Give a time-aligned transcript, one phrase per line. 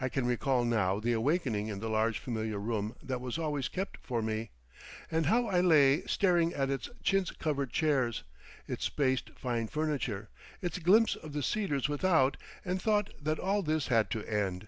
[0.00, 3.98] I can recall now the awakening in the large familiar room that was always kept
[3.98, 4.52] for me,
[5.10, 8.24] and how I lay staring at its chintz covered chairs,
[8.66, 10.30] its spaced fine furniture,
[10.62, 14.66] its glimpse of the cedars without, and thought that all this had to end.